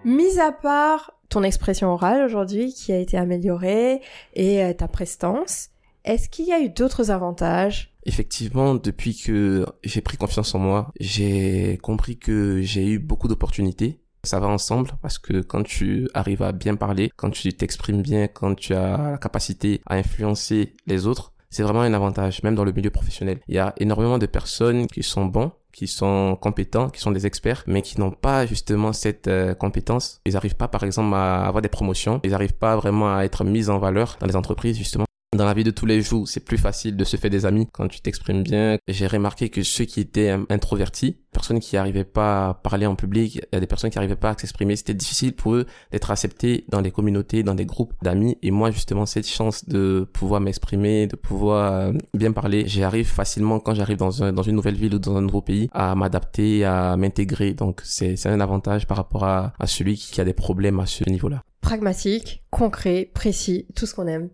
Mis 0.03 0.39
à 0.39 0.51
part 0.51 1.16
ton 1.29 1.43
expression 1.43 1.89
orale 1.89 2.23
aujourd'hui 2.23 2.73
qui 2.73 2.91
a 2.91 2.97
été 2.97 3.17
améliorée 3.17 4.01
et 4.33 4.63
euh, 4.63 4.73
ta 4.73 4.87
prestance. 4.87 5.69
Est-ce 6.05 6.29
qu'il 6.29 6.45
y 6.45 6.53
a 6.53 6.61
eu 6.61 6.69
d'autres 6.69 7.11
avantages? 7.11 7.93
Effectivement, 8.05 8.75
depuis 8.75 9.17
que 9.17 9.65
j'ai 9.83 9.99
pris 9.99 10.15
confiance 10.15 10.55
en 10.55 10.59
moi, 10.59 10.91
j'ai 10.99 11.77
compris 11.83 12.17
que 12.17 12.61
j'ai 12.61 12.87
eu 12.87 12.99
beaucoup 12.99 13.27
d'opportunités. 13.27 13.99
Ça 14.23 14.39
va 14.39 14.47
ensemble 14.47 14.91
parce 15.01 15.19
que 15.19 15.41
quand 15.41 15.63
tu 15.63 16.09
arrives 16.13 16.41
à 16.41 16.53
bien 16.53 16.75
parler, 16.75 17.11
quand 17.15 17.29
tu 17.29 17.51
t'exprimes 17.53 18.01
bien, 18.01 18.27
quand 18.27 18.55
tu 18.55 18.73
as 18.73 19.11
la 19.11 19.17
capacité 19.17 19.81
à 19.85 19.95
influencer 19.95 20.73
les 20.85 21.07
autres, 21.07 21.33
c'est 21.49 21.63
vraiment 21.63 21.81
un 21.81 21.93
avantage, 21.93 22.43
même 22.43 22.55
dans 22.55 22.65
le 22.65 22.71
milieu 22.71 22.89
professionnel. 22.89 23.39
Il 23.47 23.55
y 23.55 23.59
a 23.59 23.73
énormément 23.77 24.17
de 24.17 24.25
personnes 24.25 24.87
qui 24.87 25.03
sont 25.03 25.25
bons 25.25 25.51
qui 25.77 25.85
sont 25.85 26.35
compétents, 26.41 26.89
qui 26.89 26.99
sont 26.99 27.11
des 27.11 27.27
experts, 27.27 27.63
mais 27.67 27.83
qui 27.83 27.99
n'ont 27.99 28.09
pas 28.09 28.47
justement 28.47 28.93
cette 28.93 29.27
euh, 29.27 29.53
compétence. 29.53 30.21
Ils 30.25 30.33
n'arrivent 30.33 30.55
pas, 30.55 30.67
par 30.67 30.81
exemple, 30.81 31.13
à 31.13 31.45
avoir 31.45 31.61
des 31.61 31.69
promotions. 31.69 32.19
Ils 32.23 32.31
n'arrivent 32.31 32.55
pas 32.55 32.75
vraiment 32.75 33.15
à 33.15 33.25
être 33.25 33.43
mis 33.43 33.69
en 33.69 33.77
valeur 33.77 34.17
dans 34.19 34.25
les 34.25 34.35
entreprises, 34.35 34.75
justement. 34.75 35.06
Dans 35.35 35.43
la 35.43 35.53
vie 35.53 35.65
de 35.65 35.71
tous 35.71 35.85
les 35.85 36.01
jours, 36.01 36.25
c'est 36.25 36.39
plus 36.39 36.57
facile 36.57 36.95
de 36.95 37.03
se 37.03 37.17
faire 37.17 37.29
des 37.29 37.45
amis 37.45 37.67
quand 37.73 37.89
tu 37.89 37.99
t'exprimes 37.99 38.43
bien. 38.43 38.77
J'ai 38.87 39.07
remarqué 39.07 39.49
que 39.49 39.61
ceux 39.61 39.83
qui 39.83 39.99
étaient 39.99 40.33
introvertis, 40.49 41.17
personnes 41.33 41.59
qui 41.59 41.75
n'arrivaient 41.75 42.05
pas 42.05 42.47
à 42.47 42.53
parler 42.53 42.85
en 42.85 42.95
public, 42.95 43.35
il 43.35 43.41
y 43.51 43.55
a 43.57 43.59
des 43.59 43.67
personnes 43.67 43.89
qui 43.89 43.97
n'arrivaient 43.97 44.15
pas 44.15 44.29
à 44.29 44.37
s'exprimer, 44.37 44.77
c'était 44.77 44.93
difficile 44.93 45.35
pour 45.35 45.55
eux 45.55 45.65
d'être 45.91 46.11
acceptés 46.11 46.63
dans 46.69 46.79
les 46.79 46.91
communautés, 46.91 47.43
dans 47.43 47.55
des 47.55 47.65
groupes 47.65 47.93
d'amis. 48.01 48.37
Et 48.41 48.51
moi, 48.51 48.71
justement, 48.71 49.05
cette 49.05 49.27
chance 49.27 49.67
de 49.67 50.07
pouvoir 50.13 50.39
m'exprimer, 50.39 51.07
de 51.07 51.17
pouvoir 51.17 51.73
euh, 51.73 51.93
bien 52.13 52.31
parler, 52.31 52.63
j'arrive 52.65 53.07
facilement 53.07 53.59
quand 53.59 53.73
j'arrive 53.73 53.97
dans, 53.97 54.23
un, 54.23 54.31
dans 54.31 54.43
une 54.43 54.55
nouvelle 54.55 54.75
ville 54.75 54.95
ou 54.95 54.99
dans 54.99 55.17
un 55.17 55.21
nouveau 55.21 55.41
pays 55.41 55.69
à 55.73 55.93
m'adapter, 55.95 56.63
à 56.63 56.95
m'intégrer. 56.95 57.53
Donc, 57.53 57.81
c'est 57.83 58.25
un 58.27 58.39
avantage 58.39 58.87
par 58.87 58.95
rapport 58.95 59.25
à 59.25 59.51
celui 59.65 59.97
qui 59.97 60.21
a 60.21 60.23
des 60.23 60.33
problèmes 60.33 60.79
à 60.79 60.85
ce 60.85 61.03
niveau-là. 61.09 61.43
Pragmatique, 61.59 62.43
concret, 62.49 63.11
précis, 63.13 63.65
tout 63.75 63.85
ce 63.85 63.93
qu'on 63.93 64.07
aime. 64.07 64.29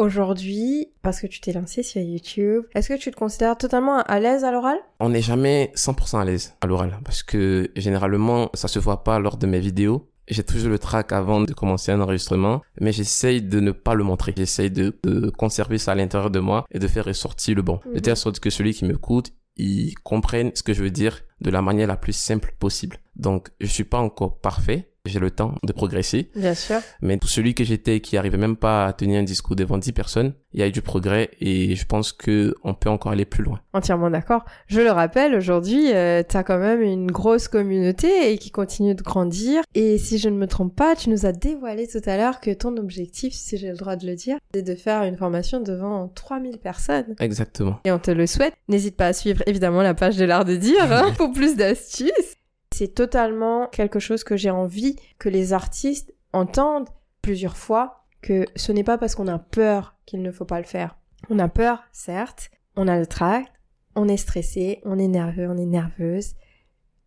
Aujourd'hui, 0.00 0.88
parce 1.02 1.20
que 1.20 1.26
tu 1.26 1.40
t'es 1.40 1.52
lancé 1.52 1.82
sur 1.82 2.00
YouTube, 2.00 2.64
est-ce 2.74 2.88
que 2.88 2.98
tu 2.98 3.10
te 3.10 3.16
considères 3.16 3.56
totalement 3.56 3.98
à 3.98 4.18
l'aise 4.18 4.44
à 4.44 4.50
l'oral? 4.50 4.78
On 4.98 5.10
n'est 5.10 5.20
jamais 5.20 5.72
100% 5.76 6.20
à 6.20 6.24
l'aise 6.24 6.54
à 6.60 6.66
l'oral, 6.66 6.98
parce 7.04 7.22
que 7.22 7.70
généralement, 7.76 8.50
ça 8.54 8.66
se 8.66 8.78
voit 8.78 9.04
pas 9.04 9.18
lors 9.18 9.36
de 9.36 9.46
mes 9.46 9.60
vidéos. 9.60 10.08
J'ai 10.26 10.42
toujours 10.42 10.70
le 10.70 10.78
trac 10.78 11.12
avant 11.12 11.40
de 11.40 11.52
commencer 11.52 11.92
un 11.92 12.00
enregistrement, 12.00 12.62
mais 12.80 12.92
j'essaye 12.92 13.42
de 13.42 13.60
ne 13.60 13.72
pas 13.72 13.94
le 13.94 14.04
montrer. 14.04 14.32
J'essaye 14.36 14.70
de, 14.70 14.90
conserver 15.36 15.76
ça 15.76 15.92
à 15.92 15.94
l'intérieur 15.96 16.30
de 16.30 16.38
moi 16.38 16.64
et 16.70 16.78
de 16.78 16.86
faire 16.86 17.04
ressortir 17.04 17.56
le 17.56 17.62
bon. 17.62 17.80
De 17.84 17.94
mhm. 17.94 18.00
telle 18.00 18.16
sorte 18.16 18.40
que 18.40 18.48
celui 18.48 18.72
qui 18.72 18.84
m'écoute, 18.84 19.32
il 19.56 19.94
comprenne 20.02 20.52
ce 20.54 20.62
que 20.62 20.72
je 20.72 20.82
veux 20.82 20.90
dire 20.90 21.20
de 21.40 21.50
la 21.50 21.62
manière 21.62 21.88
la 21.88 21.96
plus 21.96 22.12
simple 22.12 22.54
possible. 22.58 22.98
Donc, 23.16 23.48
je 23.60 23.66
suis 23.66 23.84
pas 23.84 23.98
encore 23.98 24.40
parfait, 24.40 24.89
j'ai 25.06 25.18
le 25.18 25.30
temps 25.30 25.54
de 25.62 25.72
progresser. 25.72 26.30
Bien 26.34 26.54
sûr. 26.54 26.76
Mais 27.00 27.16
pour 27.16 27.30
celui 27.30 27.54
que 27.54 27.64
j'étais 27.64 28.00
qui 28.00 28.16
arrivait 28.16 28.38
même 28.38 28.56
pas 28.56 28.86
à 28.86 28.92
tenir 28.92 29.20
un 29.20 29.22
discours 29.22 29.56
devant 29.56 29.78
10 29.78 29.92
personnes, 29.92 30.34
il 30.52 30.60
y 30.60 30.62
a 30.62 30.66
eu 30.66 30.72
du 30.72 30.82
progrès 30.82 31.30
et 31.40 31.76
je 31.76 31.86
pense 31.86 32.12
que 32.12 32.54
on 32.64 32.74
peut 32.74 32.90
encore 32.90 33.12
aller 33.12 33.24
plus 33.24 33.44
loin. 33.44 33.60
Entièrement 33.72 34.10
d'accord. 34.10 34.44
Je 34.66 34.80
le 34.80 34.90
rappelle, 34.90 35.34
aujourd'hui, 35.34 35.92
euh, 35.92 36.22
tu 36.28 36.36
as 36.36 36.42
quand 36.42 36.58
même 36.58 36.82
une 36.82 37.10
grosse 37.10 37.48
communauté 37.48 38.32
et 38.32 38.38
qui 38.38 38.50
continue 38.50 38.94
de 38.94 39.02
grandir. 39.02 39.62
Et 39.74 39.96
si 39.98 40.18
je 40.18 40.28
ne 40.28 40.36
me 40.36 40.46
trompe 40.46 40.74
pas, 40.74 40.96
tu 40.96 41.08
nous 41.10 41.24
as 41.24 41.32
dévoilé 41.32 41.86
tout 41.86 42.02
à 42.04 42.16
l'heure 42.16 42.40
que 42.40 42.50
ton 42.50 42.76
objectif, 42.76 43.32
si 43.32 43.56
j'ai 43.56 43.70
le 43.70 43.76
droit 43.76 43.96
de 43.96 44.06
le 44.06 44.16
dire, 44.16 44.36
c'est 44.52 44.62
de 44.62 44.74
faire 44.74 45.02
une 45.04 45.16
formation 45.16 45.60
devant 45.60 46.08
3000 46.08 46.58
personnes. 46.58 47.14
Exactement. 47.20 47.78
Et 47.84 47.92
on 47.92 47.98
te 47.98 48.10
le 48.10 48.26
souhaite. 48.26 48.54
N'hésite 48.68 48.96
pas 48.96 49.06
à 49.06 49.12
suivre 49.12 49.42
évidemment 49.46 49.82
la 49.82 49.94
page 49.94 50.16
de 50.16 50.24
l'art 50.24 50.44
de 50.44 50.56
dire 50.56 50.92
hein, 50.92 51.12
pour 51.16 51.32
plus 51.32 51.56
d'astuces. 51.56 52.36
C'est 52.74 52.94
totalement 52.94 53.66
quelque 53.66 53.98
chose 53.98 54.24
que 54.24 54.36
j'ai 54.36 54.50
envie 54.50 54.96
que 55.18 55.28
les 55.28 55.52
artistes 55.52 56.14
entendent 56.32 56.88
plusieurs 57.22 57.56
fois 57.56 58.04
que 58.22 58.46
ce 58.56 58.72
n'est 58.72 58.84
pas 58.84 58.98
parce 58.98 59.14
qu'on 59.14 59.28
a 59.28 59.38
peur 59.38 59.96
qu'il 60.06 60.22
ne 60.22 60.30
faut 60.30 60.44
pas 60.44 60.60
le 60.60 60.66
faire. 60.66 60.96
On 61.28 61.38
a 61.38 61.48
peur, 61.48 61.82
certes, 61.92 62.50
on 62.76 62.88
a 62.88 62.98
le 62.98 63.06
tract, 63.06 63.52
on 63.94 64.08
est 64.08 64.16
stressé, 64.16 64.80
on 64.84 64.98
est 64.98 65.08
nerveux, 65.08 65.48
on 65.48 65.58
est 65.58 65.66
nerveuse, 65.66 66.34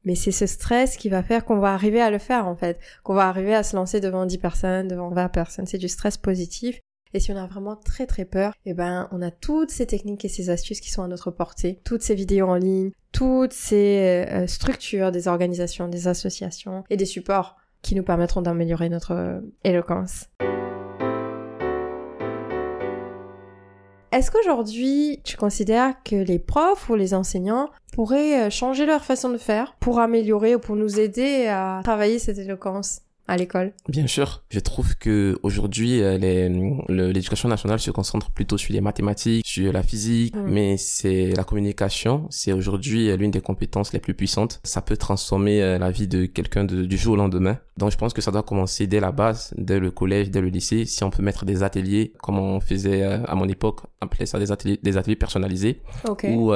mais 0.04 0.16
c'est 0.16 0.32
ce 0.32 0.46
stress 0.46 0.98
qui 0.98 1.10
va 1.10 1.24
faire 1.24 1.46
qu'on 1.46 1.60
va 1.60 1.74
arriver 1.74 2.02
à 2.02 2.12
le 2.12 2.18
faire 2.18 2.48
en 2.48 2.56
fait, 2.56 2.80
qu'on 3.04 3.14
va 3.14 3.28
arriver 3.28 3.56
à 3.56 3.64
se 3.64 3.76
lancer 3.76 4.00
devant 4.00 4.26
10 4.26 4.38
personnes, 4.38 4.88
devant 4.88 5.10
20 5.10 5.30
personnes, 5.30 5.66
c'est 5.66 5.78
du 5.78 5.88
stress 5.88 6.18
positif 6.18 6.80
et 7.14 7.20
si 7.20 7.32
on 7.32 7.38
a 7.38 7.46
vraiment 7.46 7.76
très 7.76 8.08
très 8.08 8.26
peur, 8.26 8.54
eh 8.66 8.74
ben, 8.74 9.08
on 9.12 9.22
a 9.22 9.30
toutes 9.30 9.70
ces 9.70 9.86
techniques 9.86 10.26
et 10.26 10.30
ces 10.30 10.50
astuces 10.50 10.82
qui 10.82 10.92
sont 10.92 11.04
à 11.04 11.08
notre 11.08 11.30
portée, 11.30 11.80
toutes 11.84 12.02
ces 12.02 12.16
vidéos 12.16 12.48
en 12.48 12.56
ligne, 12.56 12.92
toutes 13.12 13.54
ces 13.54 14.26
euh, 14.28 14.48
structures 14.48 15.12
des 15.12 15.28
organisations, 15.28 15.88
des 15.88 16.08
associations 16.08 16.84
et 16.90 16.98
des 16.98 17.06
supports 17.06 17.58
qui 17.84 17.94
nous 17.96 18.04
permettront 18.04 18.42
d'améliorer 18.42 18.90
notre 18.90 19.12
euh, 19.12 19.42
éloquence. 19.64 20.26
Est-ce 24.12 24.30
qu'aujourd'hui, 24.32 25.22
tu 25.24 25.38
considères 25.38 26.02
que 26.04 26.16
les 26.16 26.40
profs 26.40 26.90
ou 26.90 26.96
les 26.96 27.14
enseignants 27.14 27.70
pourraient 27.94 28.48
euh, 28.48 28.50
changer 28.50 28.88
leur 28.88 29.04
façon 29.04 29.30
de 29.30 29.38
faire 29.38 29.76
pour 29.80 30.00
améliorer 30.00 30.56
ou 30.56 30.60
pour 30.60 30.76
nous 30.76 31.00
aider 31.00 31.48
à 31.48 31.82
travailler 31.84 32.18
cette 32.18 32.40
éloquence? 32.40 33.02
À 33.28 33.38
l'école 33.38 33.74
Bien 33.88 34.08
sûr, 34.08 34.44
je 34.50 34.60
trouve 34.60 34.96
que 34.96 35.38
aujourd'hui 35.44 36.02
euh, 36.02 36.18
l'éducation 36.90 37.48
nationale 37.50 37.80
se 37.80 37.92
concentre 37.92 38.32
plutôt 38.32 38.58
sur 38.58 38.74
les 38.74 38.82
mathématiques, 38.82 39.46
sur 39.48 39.72
la 39.72 39.84
physique, 39.84 40.36
mm. 40.36 40.48
mais 40.48 40.78
c'est 40.78 41.32
la 41.36 41.44
communication, 41.44 42.28
c'est 42.30 42.52
aujourd'hui 42.52 43.10
euh, 43.10 43.18
l'une 43.18 43.32
des 43.32 43.42
compétences 43.42 43.94
les 43.94 44.00
plus 44.00 44.14
puissantes. 44.14 44.60
Ça 44.64 44.82
peut 44.82 44.98
transformer 44.98 45.62
euh, 45.62 45.78
la 45.78 45.92
vie 45.92 46.08
de 46.08 46.26
quelqu'un 46.26 46.66
du 46.66 46.98
jour 46.98 47.14
au 47.14 47.18
lendemain. 47.18 47.58
Donc 47.78 47.92
je 47.92 47.98
pense 47.98 48.14
que 48.14 48.22
ça 48.22 48.32
doit 48.32 48.44
commencer 48.44 48.88
dès 48.88 49.00
la 49.00 49.12
base, 49.12 49.54
dès 49.58 49.80
le 49.80 49.90
collège, 49.92 50.30
dès 50.30 50.42
le 50.42 50.50
lycée. 50.50 50.86
Si 50.86 51.04
on 51.04 51.10
peut 51.10 51.24
mettre 51.24 51.46
des 51.46 51.64
ateliers, 51.64 52.14
comme 52.22 52.38
on 52.38 52.60
faisait 52.60 53.04
à 53.04 53.36
mon 53.36 53.48
époque, 53.48 53.82
appeler 54.04 54.26
ça 54.26 54.40
des 54.40 54.52
ateliers, 54.52 54.80
des 54.82 54.98
ateliers 54.98 55.16
personnalisés, 55.16 55.82
ou 56.24 56.54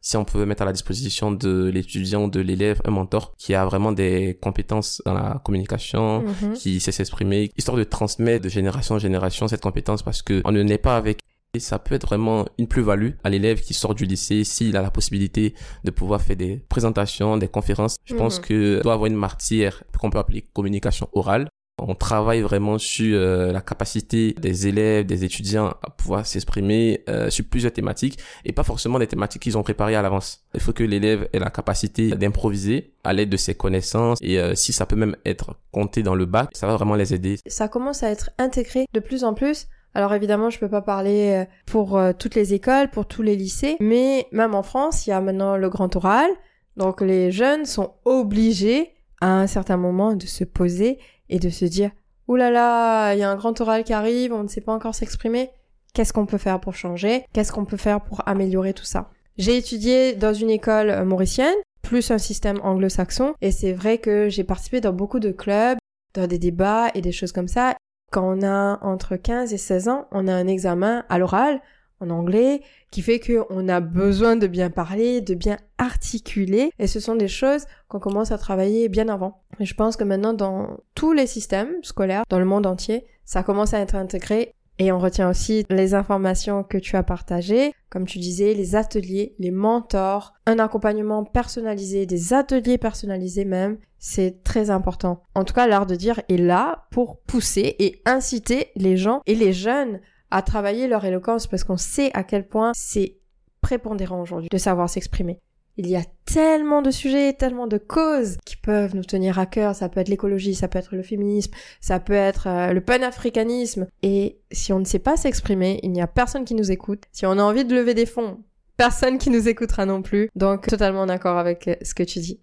si 0.00 0.16
on 0.16 0.24
peut 0.24 0.44
mettre 0.44 0.62
à 0.62 0.64
la 0.64 0.72
disposition 0.72 1.32
de 1.32 1.70
l'étudiant, 1.72 2.28
de 2.28 2.40
l'élève, 2.40 2.80
un 2.84 2.90
mentor 2.90 3.34
qui 3.36 3.54
a 3.54 3.64
vraiment 3.64 3.92
des 3.92 4.38
compétences 4.40 5.02
dans 5.04 5.14
la 5.14 5.40
communication, 5.44 6.22
mhm. 6.22 6.52
qui 6.54 6.80
sait 6.80 6.92
s'exprimer, 6.92 7.50
histoire 7.56 7.76
de 7.76 7.84
transmettre 7.84 8.44
de 8.44 8.48
génération 8.48 8.96
en 8.96 8.98
génération 8.98 9.48
cette 9.48 9.62
compétence 9.62 10.02
parce 10.02 10.22
que 10.22 10.42
on 10.44 10.52
ne 10.52 10.62
naît 10.62 10.78
pas 10.78 10.96
avec 10.96 11.20
et 11.54 11.60
ça 11.60 11.78
peut 11.78 11.94
être 11.94 12.06
vraiment 12.06 12.44
une 12.58 12.68
plus-value 12.68 13.12
à 13.24 13.30
l'élève 13.30 13.60
qui 13.60 13.72
sort 13.72 13.94
du 13.94 14.04
lycée 14.04 14.44
s'il 14.44 14.76
a 14.76 14.82
la 14.82 14.90
possibilité 14.90 15.54
de 15.82 15.90
pouvoir 15.90 16.20
faire 16.20 16.36
des 16.36 16.58
présentations, 16.68 17.38
des 17.38 17.48
conférences. 17.48 17.96
Je 18.04 18.14
pense 18.14 18.38
mhm. 18.38 18.44
que 18.44 18.82
doit 18.82 18.92
avoir 18.92 19.06
une 19.06 19.16
matière 19.16 19.82
qu'on 19.98 20.10
peut 20.10 20.18
appeler 20.18 20.42
communication 20.52 21.08
orale 21.12 21.48
on 21.78 21.94
travaille 21.94 22.40
vraiment 22.40 22.78
sur 22.78 23.18
euh, 23.18 23.52
la 23.52 23.60
capacité 23.60 24.34
des 24.34 24.66
élèves, 24.66 25.06
des 25.06 25.24
étudiants 25.24 25.68
à 25.82 25.90
pouvoir 25.90 26.26
s'exprimer 26.26 27.04
euh, 27.08 27.30
sur 27.30 27.44
plusieurs 27.44 27.72
thématiques 27.72 28.18
et 28.44 28.52
pas 28.52 28.62
forcément 28.62 28.98
des 28.98 29.06
thématiques 29.06 29.42
qu'ils 29.42 29.56
ont 29.56 29.62
préparées 29.62 29.94
à 29.94 30.02
l'avance. 30.02 30.44
Il 30.54 30.60
faut 30.60 30.72
que 30.72 30.84
l'élève 30.84 31.28
ait 31.32 31.38
la 31.38 31.50
capacité 31.50 32.10
d'improviser 32.10 32.92
à 33.04 33.12
l'aide 33.12 33.30
de 33.30 33.36
ses 33.36 33.54
connaissances 33.54 34.18
et 34.20 34.38
euh, 34.38 34.54
si 34.54 34.72
ça 34.72 34.86
peut 34.86 34.96
même 34.96 35.16
être 35.24 35.56
compté 35.72 36.02
dans 36.02 36.14
le 36.14 36.26
bac, 36.26 36.50
ça 36.52 36.66
va 36.66 36.74
vraiment 36.74 36.94
les 36.94 37.14
aider. 37.14 37.38
Ça 37.46 37.68
commence 37.68 38.02
à 38.02 38.10
être 38.10 38.30
intégré 38.38 38.86
de 38.92 39.00
plus 39.00 39.24
en 39.24 39.34
plus. 39.34 39.66
Alors 39.94 40.14
évidemment, 40.14 40.50
je 40.50 40.58
peux 40.58 40.68
pas 40.68 40.82
parler 40.82 41.44
pour 41.66 41.98
toutes 42.18 42.34
les 42.34 42.52
écoles, 42.52 42.90
pour 42.90 43.06
tous 43.06 43.22
les 43.22 43.36
lycées, 43.36 43.76
mais 43.80 44.26
même 44.32 44.54
en 44.54 44.62
France, 44.62 45.06
il 45.06 45.10
y 45.10 45.12
a 45.12 45.20
maintenant 45.20 45.56
le 45.56 45.68
grand 45.70 45.96
oral. 45.96 46.30
Donc 46.76 47.00
les 47.00 47.32
jeunes 47.32 47.64
sont 47.64 47.94
obligés 48.04 48.92
à 49.20 49.40
un 49.40 49.46
certain 49.46 49.76
moment 49.76 50.14
de 50.14 50.26
se 50.26 50.44
poser 50.44 50.98
et 51.28 51.38
de 51.38 51.50
se 51.50 51.64
dire 51.64 51.90
Ouh 52.28 52.36
là 52.36 52.50
là, 52.50 53.14
il 53.14 53.20
y 53.20 53.22
a 53.22 53.30
un 53.30 53.36
grand 53.36 53.58
oral 53.60 53.84
qui 53.84 53.92
arrive, 53.92 54.32
on 54.32 54.42
ne 54.42 54.48
sait 54.48 54.60
pas 54.60 54.72
encore 54.72 54.94
s'exprimer. 54.94 55.50
Qu'est-ce 55.94 56.12
qu'on 56.12 56.26
peut 56.26 56.38
faire 56.38 56.60
pour 56.60 56.74
changer? 56.74 57.24
Qu'est-ce 57.32 57.52
qu'on 57.52 57.64
peut 57.64 57.78
faire 57.78 58.02
pour 58.02 58.26
améliorer 58.28 58.74
tout 58.74 58.84
ça? 58.84 59.10
J'ai 59.38 59.56
étudié 59.56 60.14
dans 60.14 60.34
une 60.34 60.50
école 60.50 61.04
mauricienne, 61.04 61.54
plus 61.82 62.10
un 62.10 62.18
système 62.18 62.60
anglo-saxon, 62.62 63.34
et 63.40 63.50
c'est 63.50 63.72
vrai 63.72 63.98
que 63.98 64.28
j'ai 64.28 64.44
participé 64.44 64.80
dans 64.80 64.92
beaucoup 64.92 65.20
de 65.20 65.30
clubs, 65.30 65.78
dans 66.14 66.26
des 66.26 66.38
débats 66.38 66.90
et 66.94 67.00
des 67.00 67.12
choses 67.12 67.32
comme 67.32 67.48
ça. 67.48 67.74
Quand 68.10 68.24
on 68.24 68.42
a 68.42 68.78
entre 68.82 69.16
15 69.16 69.52
et 69.52 69.58
16 69.58 69.88
ans, 69.88 70.06
on 70.12 70.28
a 70.28 70.34
un 70.34 70.46
examen 70.46 71.04
à 71.08 71.18
l'oral 71.18 71.60
en 72.00 72.10
anglais 72.10 72.62
qui 72.90 73.02
fait 73.02 73.20
qu'on 73.20 73.68
a 73.68 73.80
besoin 73.80 74.36
de 74.36 74.46
bien 74.46 74.70
parler, 74.70 75.20
de 75.20 75.34
bien 75.34 75.58
articuler 75.78 76.70
et 76.78 76.86
ce 76.86 77.00
sont 77.00 77.16
des 77.16 77.28
choses 77.28 77.66
qu'on 77.88 78.00
commence 78.00 78.32
à 78.32 78.38
travailler 78.38 78.88
bien 78.88 79.08
avant. 79.08 79.42
Et 79.60 79.64
je 79.64 79.74
pense 79.74 79.96
que 79.96 80.04
maintenant 80.04 80.32
dans 80.32 80.78
tous 80.94 81.12
les 81.12 81.26
systèmes 81.26 81.72
scolaires 81.82 82.24
dans 82.28 82.38
le 82.38 82.44
monde 82.44 82.66
entier, 82.66 83.06
ça 83.24 83.42
commence 83.42 83.74
à 83.74 83.80
être 83.80 83.94
intégré 83.94 84.54
et 84.78 84.92
on 84.92 84.98
retient 84.98 85.28
aussi 85.28 85.66
les 85.70 85.94
informations 85.94 86.62
que 86.62 86.78
tu 86.78 86.96
as 86.96 87.02
partagées, 87.02 87.74
comme 87.90 88.06
tu 88.06 88.18
disais, 88.18 88.54
les 88.54 88.76
ateliers, 88.76 89.34
les 89.40 89.50
mentors, 89.50 90.34
un 90.46 90.60
accompagnement 90.60 91.24
personnalisé, 91.24 92.06
des 92.06 92.32
ateliers 92.32 92.78
personnalisés 92.78 93.44
même, 93.44 93.78
c'est 93.98 94.44
très 94.44 94.70
important. 94.70 95.24
En 95.34 95.44
tout 95.44 95.54
cas, 95.54 95.66
l'art 95.66 95.86
de 95.86 95.96
dire 95.96 96.20
est 96.28 96.36
là 96.36 96.86
pour 96.92 97.18
pousser 97.18 97.74
et 97.80 98.00
inciter 98.06 98.68
les 98.76 98.96
gens 98.96 99.20
et 99.26 99.34
les 99.34 99.52
jeunes 99.52 100.00
à 100.30 100.42
travailler 100.42 100.88
leur 100.88 101.04
éloquence 101.04 101.46
parce 101.46 101.64
qu'on 101.64 101.76
sait 101.76 102.10
à 102.14 102.24
quel 102.24 102.46
point 102.46 102.72
c'est 102.74 103.16
prépondérant 103.60 104.20
aujourd'hui 104.20 104.48
de 104.50 104.58
savoir 104.58 104.88
s'exprimer. 104.88 105.40
Il 105.80 105.86
y 105.86 105.94
a 105.94 106.02
tellement 106.24 106.82
de 106.82 106.90
sujets, 106.90 107.34
tellement 107.34 107.68
de 107.68 107.78
causes 107.78 108.36
qui 108.44 108.56
peuvent 108.56 108.96
nous 108.96 109.04
tenir 109.04 109.38
à 109.38 109.46
cœur. 109.46 109.76
Ça 109.76 109.88
peut 109.88 110.00
être 110.00 110.08
l'écologie, 110.08 110.56
ça 110.56 110.66
peut 110.66 110.78
être 110.78 110.96
le 110.96 111.04
féminisme, 111.04 111.52
ça 111.80 112.00
peut 112.00 112.14
être 112.14 112.48
euh, 112.48 112.72
le 112.72 112.80
panafricanisme. 112.80 113.86
Et 114.02 114.40
si 114.50 114.72
on 114.72 114.80
ne 114.80 114.84
sait 114.84 114.98
pas 114.98 115.16
s'exprimer, 115.16 115.78
il 115.84 115.92
n'y 115.92 116.02
a 116.02 116.08
personne 116.08 116.44
qui 116.44 116.56
nous 116.56 116.72
écoute. 116.72 117.04
Si 117.12 117.26
on 117.26 117.38
a 117.38 117.42
envie 117.42 117.64
de 117.64 117.76
lever 117.76 117.94
des 117.94 118.06
fonds, 118.06 118.42
personne 118.76 119.18
qui 119.18 119.30
nous 119.30 119.48
écoutera 119.48 119.86
non 119.86 120.02
plus. 120.02 120.30
Donc 120.34 120.66
totalement 120.66 121.06
d'accord 121.06 121.38
avec 121.38 121.68
euh, 121.68 121.76
ce 121.82 121.94
que 121.94 122.02
tu 122.02 122.18
dis. 122.18 122.40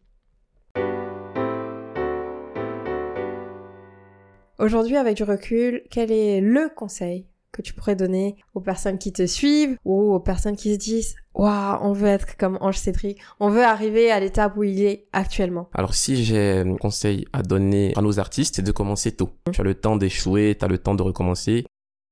Aujourd'hui, 4.57 4.95
avec 4.95 5.17
du 5.17 5.23
recul, 5.23 5.83
quel 5.91 6.09
est 6.09 6.39
le 6.39 6.69
conseil 6.73 7.27
que 7.55 7.61
tu 7.61 7.73
pourrais 7.73 7.95
donner 7.95 8.35
aux 8.53 8.59
personnes 8.59 8.97
qui 8.97 9.13
te 9.13 9.25
suivent 9.25 9.77
ou 9.85 10.13
aux 10.13 10.19
personnes 10.19 10.57
qui 10.57 10.73
se 10.73 10.77
disent 10.77 11.15
Waouh, 11.33 11.79
on 11.81 11.93
veut 11.93 12.07
être 12.07 12.37
comme 12.37 12.57
Ange 12.61 12.77
Cédric, 12.77 13.19
on 13.39 13.49
veut 13.49 13.63
arriver 13.63 14.11
à 14.11 14.19
l'étape 14.19 14.55
où 14.57 14.63
il 14.63 14.81
est 14.81 15.07
actuellement. 15.13 15.69
Alors 15.73 15.93
si 15.93 16.23
j'ai 16.23 16.59
un 16.59 16.75
conseil 16.75 17.25
à 17.33 17.43
donner 17.43 17.93
à 17.95 18.01
nos 18.01 18.19
artistes, 18.19 18.55
c'est 18.57 18.61
de 18.61 18.71
commencer 18.71 19.11
tôt. 19.11 19.31
Mmh. 19.47 19.51
Tu 19.51 19.61
as 19.61 19.63
le 19.63 19.75
temps 19.75 19.95
d'échouer, 19.95 20.55
tu 20.57 20.65
as 20.65 20.67
le 20.67 20.77
temps 20.77 20.95
de 20.95 21.03
recommencer 21.03 21.65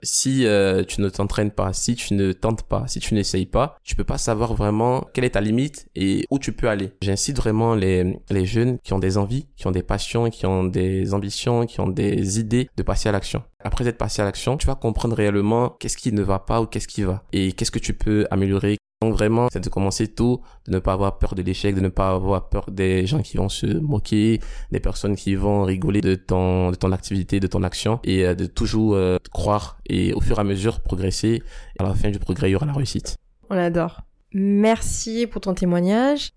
si 0.03 0.45
euh, 0.45 0.83
tu 0.83 1.01
ne 1.01 1.09
t'entraînes 1.09 1.51
pas, 1.51 1.73
si 1.73 1.95
tu 1.95 2.13
ne 2.13 2.31
tentes 2.31 2.63
pas, 2.63 2.85
si 2.87 2.99
tu 2.99 3.13
n'essayes 3.13 3.45
pas, 3.45 3.77
tu 3.83 3.95
peux 3.95 4.03
pas 4.03 4.17
savoir 4.17 4.53
vraiment 4.53 5.07
quelle 5.13 5.23
est 5.23 5.31
ta 5.31 5.41
limite 5.41 5.87
et 5.95 6.25
où 6.29 6.39
tu 6.39 6.53
peux 6.53 6.69
aller. 6.69 6.91
J'incite 7.01 7.37
vraiment 7.37 7.75
les, 7.75 8.19
les 8.29 8.45
jeunes 8.45 8.79
qui 8.79 8.93
ont 8.93 8.99
des 8.99 9.17
envies, 9.17 9.47
qui 9.55 9.67
ont 9.67 9.71
des 9.71 9.83
passions, 9.83 10.29
qui 10.29 10.45
ont 10.45 10.63
des 10.63 11.13
ambitions, 11.13 11.65
qui 11.65 11.79
ont 11.79 11.87
des 11.87 12.39
idées 12.39 12.69
de 12.77 12.83
passer 12.83 13.09
à 13.09 13.11
l'action. 13.11 13.43
Après 13.63 13.87
être 13.87 13.97
passé 13.97 14.21
à 14.21 14.25
l'action, 14.25 14.57
tu 14.57 14.67
vas 14.67 14.75
comprendre 14.75 15.15
réellement 15.15 15.69
qu'est-ce 15.79 15.97
qui 15.97 16.11
ne 16.11 16.21
va 16.21 16.39
pas 16.39 16.61
ou 16.61 16.65
qu'est-ce 16.65 16.87
qui 16.87 17.03
va 17.03 17.23
et 17.31 17.53
qu'est-ce 17.53 17.71
que 17.71 17.79
tu 17.79 17.93
peux 17.93 18.27
améliorer, 18.29 18.77
donc 19.03 19.13
vraiment, 19.13 19.47
c'est 19.51 19.63
de 19.63 19.69
commencer 19.69 20.07
tôt, 20.07 20.41
de 20.67 20.71
ne 20.71 20.79
pas 20.79 20.93
avoir 20.93 21.17
peur 21.17 21.35
de 21.35 21.41
l'échec, 21.41 21.75
de 21.75 21.81
ne 21.81 21.89
pas 21.89 22.11
avoir 22.11 22.49
peur 22.49 22.65
des 22.71 23.05
gens 23.05 23.21
qui 23.21 23.37
vont 23.37 23.49
se 23.49 23.65
moquer, 23.65 24.39
des 24.71 24.79
personnes 24.79 25.15
qui 25.15 25.35
vont 25.35 25.63
rigoler 25.63 26.01
de 26.01 26.15
ton, 26.15 26.71
de 26.71 26.75
ton 26.75 26.91
activité, 26.91 27.39
de 27.39 27.47
ton 27.47 27.63
action, 27.63 27.99
et 28.03 28.25
euh, 28.25 28.35
de 28.35 28.45
toujours 28.45 28.95
euh, 28.95 29.17
croire 29.31 29.79
et 29.87 30.13
au 30.13 30.21
fur 30.21 30.37
et 30.37 30.41
à 30.41 30.43
mesure 30.43 30.79
progresser. 30.79 31.43
Et 31.77 31.83
à 31.83 31.83
la 31.83 31.93
fin 31.93 32.09
du 32.09 32.19
progrès, 32.19 32.49
il 32.49 32.53
y 32.53 32.55
aura 32.55 32.65
la 32.65 32.73
réussite. 32.73 33.17
On 33.49 33.57
adore. 33.57 34.01
Merci 34.33 35.27
pour 35.27 35.41
ton 35.41 35.53
témoignage. 35.53 36.31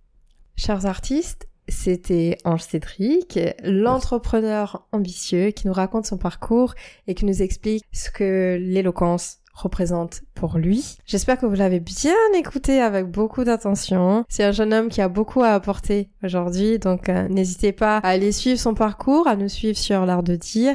Chers 0.56 0.86
artistes, 0.86 1.48
c'était 1.68 2.38
Ange 2.44 2.62
Cédric, 2.62 3.38
l'entrepreneur 3.62 4.86
ambitieux 4.92 5.50
qui 5.50 5.66
nous 5.66 5.72
raconte 5.72 6.06
son 6.06 6.18
parcours 6.18 6.74
et 7.06 7.14
qui 7.14 7.24
nous 7.24 7.42
explique 7.42 7.84
ce 7.92 8.10
que 8.10 8.58
l'éloquence 8.60 9.38
représente 9.56 10.22
pour 10.34 10.58
lui. 10.58 10.98
J'espère 11.06 11.38
que 11.38 11.46
vous 11.46 11.54
l'avez 11.54 11.80
bien 11.80 12.14
écouté 12.34 12.80
avec 12.80 13.06
beaucoup 13.06 13.42
d'attention. 13.42 14.24
C'est 14.28 14.44
un 14.44 14.52
jeune 14.52 14.74
homme 14.74 14.88
qui 14.90 15.00
a 15.00 15.08
beaucoup 15.08 15.42
à 15.42 15.48
apporter 15.48 16.10
aujourd'hui, 16.22 16.78
donc 16.78 17.08
euh, 17.08 17.26
n'hésitez 17.28 17.72
pas 17.72 17.98
à 17.98 18.08
aller 18.08 18.32
suivre 18.32 18.60
son 18.60 18.74
parcours, 18.74 19.26
à 19.26 19.34
nous 19.34 19.48
suivre 19.48 19.78
sur 19.78 20.04
l'art 20.04 20.22
de 20.22 20.36
dire. 20.36 20.74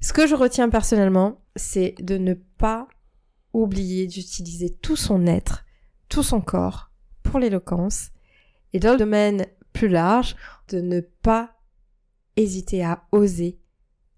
Ce 0.00 0.12
que 0.12 0.26
je 0.26 0.36
retiens 0.36 0.68
personnellement, 0.68 1.42
c'est 1.56 1.96
de 2.00 2.16
ne 2.16 2.34
pas 2.34 2.86
oublier 3.52 4.06
d'utiliser 4.06 4.70
tout 4.70 4.96
son 4.96 5.26
être, 5.26 5.64
tout 6.08 6.22
son 6.22 6.40
corps 6.40 6.92
pour 7.24 7.40
l'éloquence, 7.40 8.10
et 8.72 8.78
dans 8.78 8.92
le 8.92 8.98
domaine 8.98 9.46
plus 9.72 9.88
large, 9.88 10.36
de 10.68 10.80
ne 10.80 11.00
pas 11.00 11.50
hésiter 12.36 12.84
à 12.84 13.02
oser, 13.10 13.58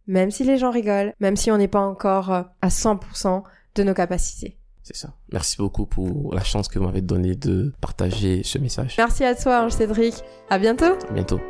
même 0.07 0.31
si 0.31 0.45
les 0.45 0.59
gens 0.59 0.71
rigolent, 0.71 1.15
même 1.21 1.37
si 1.37 1.51
on 1.51 1.57
n'est 1.57 1.69
pas 1.69 1.81
encore 1.81 2.31
à 2.31 2.69
100% 2.69 3.43
de 3.75 3.83
nos 3.83 3.95
capacités. 3.95 4.59
C'est 4.83 4.97
ça. 4.97 5.15
Merci 5.33 5.57
beaucoup 5.59 5.87
pour 5.87 6.35
la 6.35 6.43
chance 6.43 6.69
que 6.69 6.79
vous 6.79 6.87
m'avez 6.87 7.03
donnée 7.03 7.37
de 7.37 7.73
partager 7.81 8.43
ce 8.43 8.59
message. 8.59 8.97
Merci 8.99 9.25
à 9.25 9.35
toi, 9.35 9.63
Ange 9.65 9.73
Cédric. 9.73 10.15
À 10.51 10.59
bientôt. 10.59 10.97
À 11.09 11.13
bientôt. 11.13 11.41